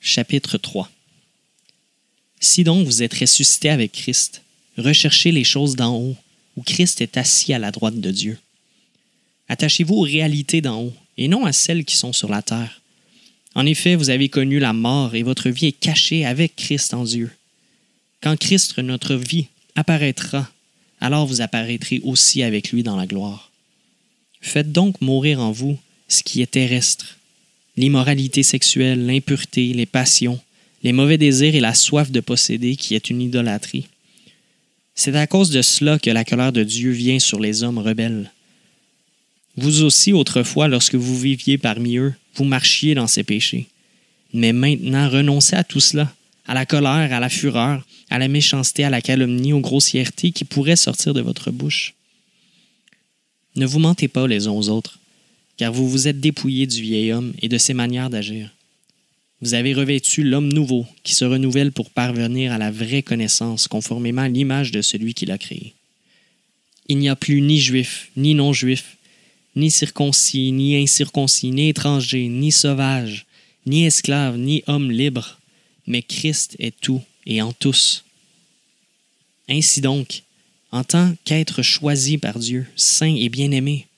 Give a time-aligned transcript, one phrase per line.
[0.00, 0.90] chapitre 3
[2.40, 4.42] Si donc vous êtes ressuscité avec Christ,
[4.78, 6.16] recherchez les choses d'en haut,
[6.56, 8.38] où Christ est assis à la droite de Dieu.
[9.48, 12.80] Attachez-vous aux réalités d'en haut, et non à celles qui sont sur la terre.
[13.54, 17.04] En effet, vous avez connu la mort, et votre vie est cachée avec Christ en
[17.04, 17.30] Dieu.
[18.22, 20.50] Quand Christ, notre vie, apparaîtra,
[21.00, 23.50] alors vous apparaîtrez aussi avec lui dans la gloire.
[24.40, 25.78] Faites donc mourir en vous
[26.08, 27.18] ce qui est terrestre,
[27.76, 30.40] l'immoralité sexuelle, l'impureté, les passions,
[30.82, 33.86] les mauvais désirs et la soif de posséder qui est une idolâtrie.
[34.94, 38.30] C'est à cause de cela que la colère de Dieu vient sur les hommes rebelles.
[39.56, 43.66] Vous aussi, autrefois, lorsque vous viviez parmi eux, vous marchiez dans ces péchés.
[44.32, 46.12] Mais maintenant, renoncez à tout cela,
[46.46, 50.44] à la colère, à la fureur, à la méchanceté, à la calomnie, aux grossièretés qui
[50.44, 51.94] pourraient sortir de votre bouche.
[53.56, 54.98] Ne vous mentez pas les uns aux autres,
[55.60, 58.48] car vous vous êtes dépouillés du vieil homme et de ses manières d'agir.
[59.42, 64.22] Vous avez revêtu l'homme nouveau qui se renouvelle pour parvenir à la vraie connaissance conformément
[64.22, 65.74] à l'image de celui qui l'a créé.
[66.88, 68.96] Il n'y a plus ni juif, ni non-juif,
[69.54, 73.26] ni circoncis, ni incirconcis, ni étranger, ni sauvage,
[73.66, 75.40] ni esclave, ni homme libre,
[75.86, 78.06] mais Christ est tout et en tous.
[79.46, 80.22] Ainsi donc,
[80.72, 83.88] en tant qu'être choisi par Dieu, saint et bien-aimé,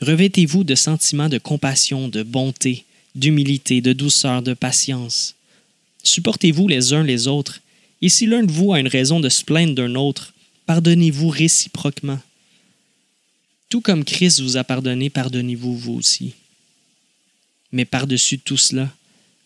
[0.00, 2.84] Revêtez-vous de sentiments de compassion, de bonté,
[3.16, 5.34] d'humilité, de douceur, de patience.
[6.04, 7.60] Supportez-vous les uns les autres,
[8.00, 10.34] et si l'un de vous a une raison de se plaindre d'un autre,
[10.66, 12.20] pardonnez-vous réciproquement.
[13.68, 16.34] Tout comme Christ vous a pardonné, pardonnez-vous vous aussi.
[17.72, 18.88] Mais par-dessus tout cela,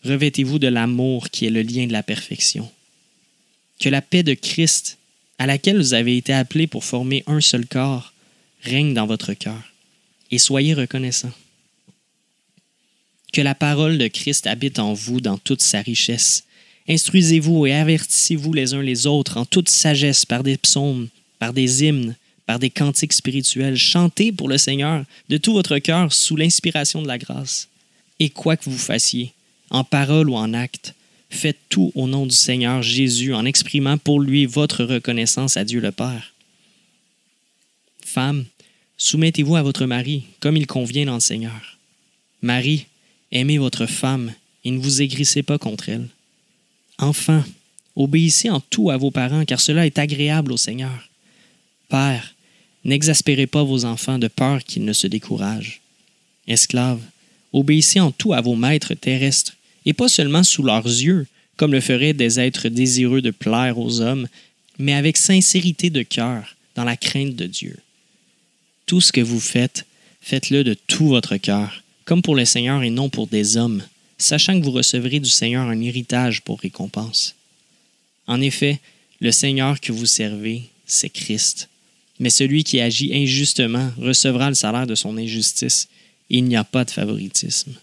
[0.05, 2.69] revêtez-vous de l'amour qui est le lien de la perfection.
[3.79, 4.99] Que la paix de Christ,
[5.39, 8.13] à laquelle vous avez été appelés pour former un seul corps,
[8.61, 9.72] règne dans votre cœur
[10.31, 11.33] et soyez reconnaissants.
[13.31, 16.43] Que la parole de Christ habite en vous dans toute sa richesse.
[16.87, 21.07] Instruisez-vous et avertissez-vous les uns les autres en toute sagesse par des psaumes,
[21.39, 23.77] par des hymnes, par des cantiques spirituels.
[23.77, 27.69] Chantez pour le Seigneur de tout votre cœur sous l'inspiration de la grâce.
[28.19, 29.33] Et quoi que vous fassiez,
[29.69, 30.93] en parole ou en acte,
[31.29, 35.79] faites tout au nom du Seigneur Jésus en exprimant pour lui votre reconnaissance à Dieu
[35.79, 36.33] le Père.
[38.05, 38.45] Femmes,
[38.97, 41.77] Soumettez-vous à votre mari, comme il convient dans le Seigneur.
[42.41, 42.85] Marie,
[43.31, 44.33] aimez votre femme
[44.63, 46.07] et ne vous aigrissez pas contre elle.
[46.99, 47.43] Enfants,
[47.95, 51.09] obéissez en tout à vos parents, car cela est agréable au Seigneur.
[51.89, 52.35] Père,
[52.83, 55.81] n'exaspérez pas vos enfants de peur qu'ils ne se découragent.
[56.47, 57.01] Esclaves,
[57.51, 59.55] obéissez en tout à vos maîtres terrestres,
[59.85, 61.27] et pas seulement sous leurs yeux,
[61.57, 64.27] comme le feraient des êtres désireux de plaire aux hommes,
[64.79, 67.77] mais avec sincérité de cœur, dans la crainte de Dieu.
[68.85, 69.85] Tout ce que vous faites,
[70.21, 73.83] faites-le de tout votre cœur, comme pour le Seigneur et non pour des hommes,
[74.17, 77.35] sachant que vous recevrez du Seigneur un héritage pour récompense.
[78.27, 78.79] En effet,
[79.19, 81.69] le Seigneur que vous servez, c'est Christ.
[82.19, 85.87] Mais celui qui agit injustement recevra le salaire de son injustice,
[86.29, 87.73] il n'y a pas de favoritisme.